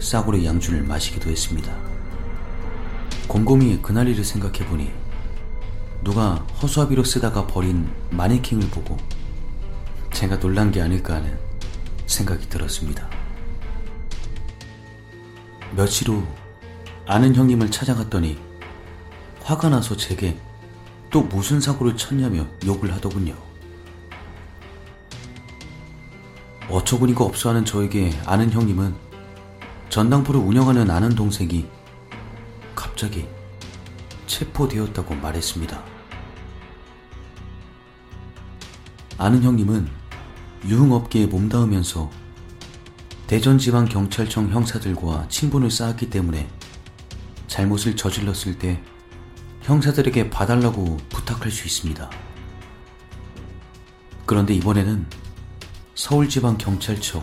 싸구려 0.01 0.45
양주를 0.45 0.83
마시기도 0.83 1.31
했습니다. 1.31 1.73
곰곰이 3.29 3.81
그날 3.81 4.09
일을 4.09 4.25
생각해보니 4.25 4.91
누가 6.03 6.35
허수아비로 6.63 7.05
쓰다가 7.05 7.47
버린 7.47 7.89
마네킹을 8.11 8.71
보고 8.71 8.97
제가 10.13 10.41
놀란 10.41 10.73
게 10.73 10.83
아닐까 10.83 11.15
하는 11.15 11.39
생각이 12.07 12.49
들었습니다. 12.49 13.09
며칠 15.77 16.09
후 16.09 16.27
아는 17.07 17.37
형님을 17.37 17.71
찾아갔더니 17.71 18.37
화가 19.43 19.69
나서 19.69 19.97
제게 19.97 20.37
또 21.11 21.23
무슨 21.23 21.61
사고를 21.61 21.97
쳤냐며 21.97 22.47
욕을 22.67 22.93
하더군요. 22.95 23.50
어처구니가 26.71 27.25
없어 27.25 27.49
하는 27.49 27.65
저에게 27.65 28.13
아는 28.27 28.51
형님은 28.51 28.95
전당포를 29.89 30.41
운영하는 30.41 30.89
아는 30.89 31.11
동생이 31.11 31.67
갑자기 32.77 33.27
체포되었다고 34.27 35.17
말했습니다. 35.17 35.83
아는 39.19 39.43
형님은 39.43 39.89
유흥업계에 40.65 41.27
몸담으면서 41.27 42.09
대전지방경찰청 43.27 44.51
형사들과 44.51 45.27
친분을 45.29 45.71
쌓았기 45.71 46.09
때문에 46.11 46.49
잘못을 47.49 47.97
저질렀을 47.97 48.59
때 48.59 48.81
형사들에게 49.63 50.31
봐달라고 50.31 50.97
부탁할 51.09 51.51
수 51.51 51.67
있습니다. 51.67 52.09
그런데 54.25 54.55
이번에는 54.55 55.20
서울지방경찰청 56.01 57.23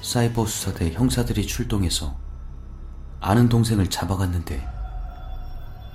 사이버 0.00 0.46
수사대 0.46 0.90
형사들이 0.90 1.46
출동해서 1.46 2.16
아는 3.20 3.50
동생을 3.50 3.90
잡아갔는데 3.90 4.66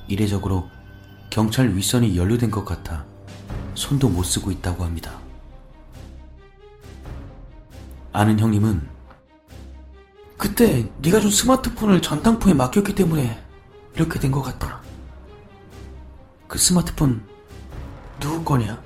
이례적으로 0.08 0.70
경찰 1.32 1.76
윗선이 1.76 2.16
연루된 2.16 2.52
것 2.52 2.64
같아 2.64 3.04
손도 3.74 4.10
못 4.10 4.22
쓰고 4.22 4.52
있다고 4.52 4.84
합니다. 4.84 5.20
아는 8.14 8.40
형님은 8.40 8.88
그때 10.38 10.88
네가 11.00 11.20
준 11.20 11.32
스마트폰을 11.32 12.04
전당포에 12.04 12.54
맡겼기 12.54 12.94
때문에 12.94 13.44
이렇게 13.96 14.20
된 14.20 14.32
것 14.32 14.44
같다. 14.44 14.80
그 16.48 16.60
스마트폰 16.60 17.26
누구 18.20 18.44
거냐? 18.44 18.80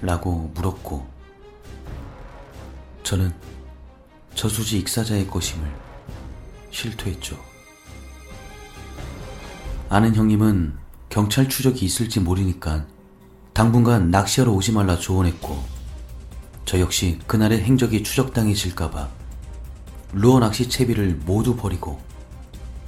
라고 0.00 0.50
물었고 0.54 1.13
저는 3.04 3.32
저수지 4.34 4.78
익사자의 4.78 5.28
것임을 5.28 5.70
실토했죠. 6.70 7.38
아는 9.90 10.14
형님은 10.14 10.76
경찰 11.10 11.48
추적이 11.48 11.84
있을지 11.84 12.18
모르니까 12.18 12.86
당분간 13.52 14.10
낚시하러 14.10 14.50
오지 14.50 14.72
말라 14.72 14.98
조언했고 14.98 15.62
저 16.64 16.80
역시 16.80 17.20
그날의 17.26 17.62
행적이 17.62 18.02
추적당해질까봐 18.02 19.08
루어 20.14 20.40
낚시 20.40 20.68
채비를 20.68 21.20
모두 21.26 21.54
버리고 21.54 22.00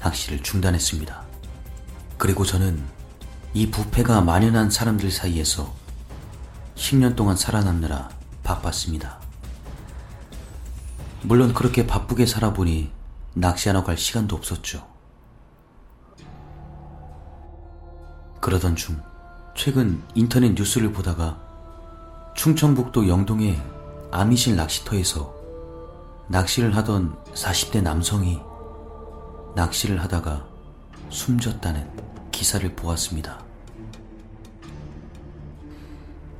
낚시를 0.00 0.42
중단했습니다. 0.42 1.24
그리고 2.16 2.44
저는 2.44 2.82
이 3.52 3.70
부패가 3.70 4.22
만연한 4.22 4.70
사람들 4.70 5.10
사이에서 5.10 5.72
10년 6.74 7.14
동안 7.16 7.36
살아남느라 7.36 8.08
바빴습니다. 8.42 9.25
물론 11.26 11.52
그렇게 11.52 11.88
바쁘게 11.88 12.24
살아보니 12.24 12.88
낚시하러 13.34 13.82
갈 13.82 13.98
시간도 13.98 14.36
없었죠. 14.36 14.86
그러던 18.40 18.76
중 18.76 19.02
최근 19.56 20.00
인터넷 20.14 20.52
뉴스를 20.52 20.92
보다가 20.92 21.42
충청북도 22.36 23.08
영동의 23.08 23.60
아미실 24.12 24.54
낚시터에서 24.54 25.34
낚시를 26.28 26.76
하던 26.76 27.20
40대 27.34 27.82
남성이 27.82 28.40
낚시를 29.56 30.00
하다가 30.04 30.46
숨졌다는 31.10 31.90
기사를 32.30 32.76
보았습니다. 32.76 33.44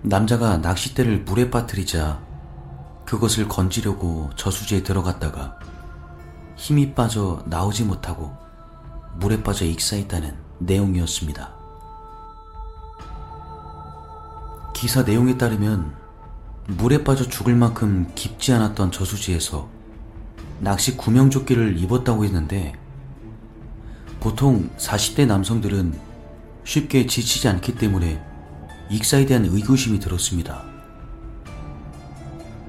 남자가 0.02 0.58
낚싯대를 0.58 1.22
물에 1.22 1.50
빠뜨리자 1.50 2.24
그것을 3.06 3.48
건지려고 3.48 4.30
저수지에 4.36 4.82
들어갔다가 4.82 5.58
힘이 6.56 6.92
빠져 6.92 7.42
나오지 7.46 7.84
못하고 7.84 8.36
물에 9.14 9.42
빠져 9.42 9.64
익사했다는 9.64 10.36
내용이었습니다. 10.58 11.54
기사 14.74 15.02
내용에 15.02 15.38
따르면 15.38 15.94
물에 16.66 17.04
빠져 17.04 17.26
죽을 17.28 17.54
만큼 17.54 18.10
깊지 18.14 18.52
않았던 18.52 18.90
저수지에서 18.90 19.68
낚시 20.58 20.96
구명조끼를 20.96 21.78
입었다고 21.78 22.24
했는데 22.24 22.74
보통 24.18 24.68
40대 24.76 25.26
남성들은 25.26 25.98
쉽게 26.64 27.06
지치지 27.06 27.48
않기 27.48 27.76
때문에 27.76 28.20
익사에 28.90 29.26
대한 29.26 29.44
의구심이 29.44 30.00
들었습니다. 30.00 30.75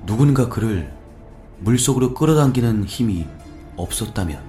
누군가 0.08 0.48
그를 0.48 0.90
물속으로 1.60 2.14
끌어당기는 2.14 2.86
힘이 2.86 3.28
없었다면 3.76 4.42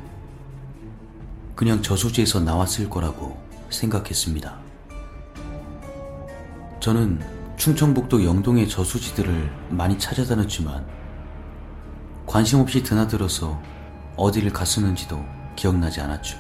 그냥 1.56 1.82
저수지에서 1.82 2.38
나왔을 2.38 2.88
거라고 2.88 3.36
생각했습니다. 3.68 4.56
저는 6.78 7.20
충청북도 7.56 8.24
영동의 8.24 8.68
저수지들을 8.68 9.50
많이 9.70 9.98
찾아다녔지만 9.98 10.86
관심 12.24 12.60
없이 12.60 12.84
드나들어서 12.84 13.60
어디를 14.14 14.52
갔었는지도 14.52 15.24
기억나지 15.56 16.00
않았죠. 16.00 16.38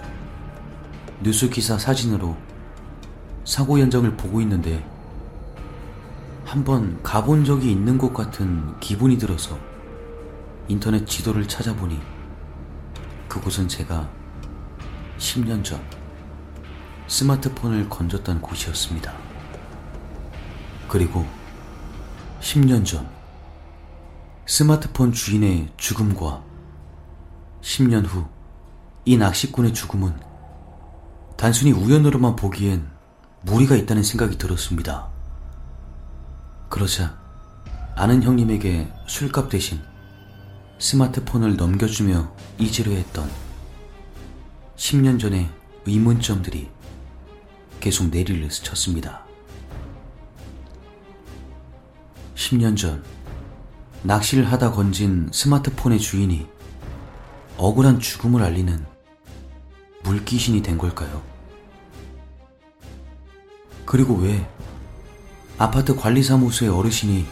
뉴스 1.24 1.50
기사 1.50 1.76
사진으로 1.76 2.36
사고 3.44 3.80
현장을 3.80 4.16
보고 4.16 4.40
있는데 4.42 4.88
한번 6.48 7.02
가본 7.02 7.44
적이 7.44 7.70
있는 7.72 7.98
것 7.98 8.12
같은 8.12 8.78
기분이 8.80 9.18
들어서 9.18 9.58
인터넷 10.66 11.06
지도를 11.06 11.46
찾아보니 11.46 12.00
그곳은 13.28 13.68
제가 13.68 14.08
10년 15.18 15.62
전 15.62 15.80
스마트폰을 17.06 17.88
건졌던 17.88 18.40
곳이었습니다. 18.40 19.12
그리고 20.88 21.26
10년 22.40 22.84
전 22.84 23.08
스마트폰 24.46 25.12
주인의 25.12 25.68
죽음과 25.76 26.42
10년 27.60 28.06
후 28.06 28.38
이 29.08 29.16
낚시꾼의 29.16 29.72
죽음은 29.72 30.12
단순히 31.38 31.72
우연으로만 31.72 32.36
보기엔 32.36 32.90
무리가 33.40 33.74
있다는 33.74 34.02
생각이 34.02 34.36
들었습니다. 34.36 35.08
그러자 36.68 37.18
아는 37.96 38.22
형님에게 38.22 38.92
술값 39.06 39.48
대신 39.48 39.80
스마트폰을 40.78 41.56
넘겨주며 41.56 42.32
잊으려 42.58 42.92
했던 42.92 43.28
10년 44.76 45.18
전의 45.18 45.50
의문점들이 45.86 46.68
계속 47.80 48.08
내리를 48.08 48.50
스쳤습니다. 48.50 49.24
10년 52.34 52.76
전 52.76 53.02
낚시를 54.02 54.50
하다 54.52 54.72
건진 54.72 55.28
스마트폰의 55.32 55.98
주인이 55.98 56.46
억울한 57.56 57.98
죽음을 57.98 58.42
알리는 58.42 58.86
물귀신이 60.04 60.62
된 60.62 60.78
걸까요? 60.78 61.22
그리고 63.84 64.14
왜 64.14 64.48
아파트 65.58 65.96
관리사무소의 65.96 66.70
어르신이 66.70 67.26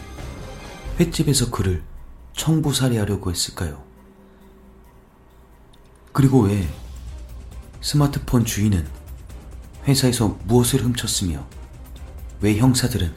횟집에서 0.99 1.49
그를 1.49 1.81
청부살이하려고 2.33 3.31
했을까요? 3.31 3.81
그리고 6.11 6.41
왜 6.41 6.67
스마트폰 7.79 8.43
주인은 8.43 8.85
회사에서 9.85 10.37
무엇을 10.43 10.83
훔쳤으며 10.83 11.47
왜 12.41 12.57
형사들은 12.57 13.15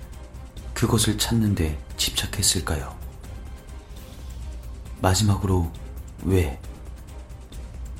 그것을 0.74 1.18
찾는 1.18 1.56
데 1.56 1.82
집착했을까요? 1.96 2.96
마지막으로 5.02 5.72
왜 6.22 6.60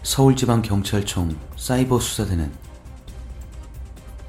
서울지방경찰청 0.04 1.36
사이버 1.56 1.98
수사대는 1.98 2.52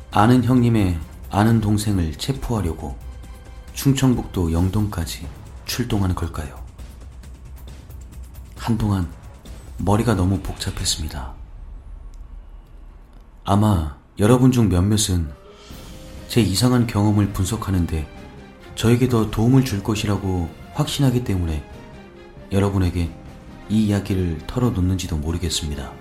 아는 0.10 0.44
형님의 0.44 1.11
아는 1.32 1.62
동생을 1.62 2.14
체포하려고 2.18 2.98
충청북도 3.74 4.52
영동까지 4.52 5.26
출동하는 5.66 6.14
걸까요? 6.14 6.62
한동안 8.58 9.10
머리가 9.78 10.14
너무 10.14 10.40
복잡했습니다. 10.40 11.34
아마 13.46 13.98
여러분 14.20 14.52
중 14.52 14.68
몇몇은 14.68 15.32
제 16.28 16.42
이상한 16.42 16.86
경험을 16.86 17.32
분석하는데 17.32 18.08
저에게 18.76 19.08
더 19.08 19.32
도움을 19.32 19.64
줄 19.64 19.82
것이라고 19.82 20.50
확신하기 20.74 21.24
때문에 21.24 21.64
여러분에게 22.52 23.10
이 23.70 23.86
이야기를 23.88 24.40
털어놓는지도 24.48 25.18
모르겠습니다. 25.18 25.94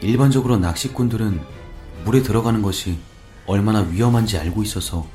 일반적으로 0.00 0.56
낚시꾼들은 0.56 1.57
물에 2.08 2.22
들어가는 2.22 2.62
것이 2.62 2.98
얼마나 3.46 3.80
위험한지 3.80 4.38
알고 4.38 4.62
있어서 4.62 5.06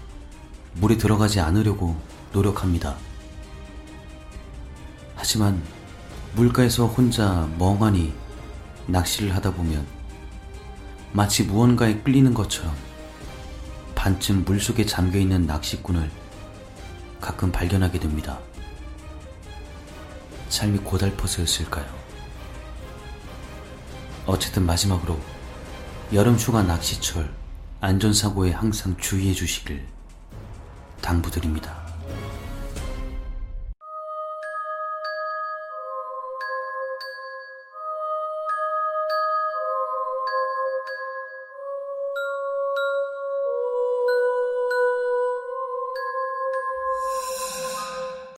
물에 0.76 0.96
들어가지 0.96 1.40
않으려고 1.40 2.00
노력합니다. 2.34 2.96
하지만 5.16 5.60
물가에서 6.36 6.86
혼자 6.86 7.50
멍하니 7.58 8.14
낚시를 8.86 9.36
하다 9.36 9.56
보면 9.56 9.88
마치 11.14 11.42
무언가에 11.46 11.98
끌리는 12.02 12.32
것처럼 12.32 12.76
반쯤 13.96 14.44
물속에 14.46 14.86
잠겨 14.86 15.18
있는 15.18 15.48
낚시꾼을 15.48 16.12
가끔 17.20 17.52
발견하게 17.52 18.02
됩니다. 18.02 18.38
삶이 20.50 20.78
고달퍼서였을까요? 20.78 21.88
어쨌든 24.28 24.68
마지막으로 24.68 25.33
여름 26.14 26.36
휴가 26.36 26.62
낚시철 26.62 27.28
안전사고에 27.82 28.52
항상 28.52 28.96
주의해 28.98 29.34
주시길 29.34 29.84
당부드립니다. 31.02 31.83